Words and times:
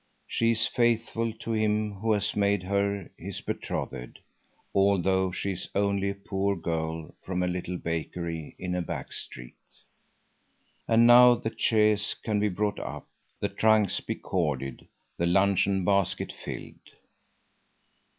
She 0.25 0.49
is 0.49 0.65
faithful 0.67 1.31
to 1.33 1.51
him 1.51 1.93
who 1.93 2.13
has 2.13 2.35
made 2.35 2.63
her 2.63 3.11
his 3.19 3.39
betrothed, 3.39 4.17
although 4.73 5.31
she 5.31 5.51
is 5.51 5.69
only 5.75 6.09
a 6.09 6.15
poor 6.15 6.55
girl 6.55 7.13
from 7.21 7.43
a 7.43 7.47
little 7.47 7.77
bakery 7.77 8.55
in 8.57 8.73
a 8.73 8.81
back 8.81 9.11
street. 9.11 9.53
And 10.87 11.05
now 11.05 11.35
the 11.35 11.53
chaise 11.55 12.15
can 12.15 12.39
be 12.39 12.49
brought 12.49 12.79
up, 12.79 13.05
the 13.41 13.49
trunks 13.49 13.99
be 13.99 14.15
corded, 14.15 14.87
the 15.17 15.27
luncheon 15.27 15.85
basket 15.85 16.31
filled. 16.31 16.79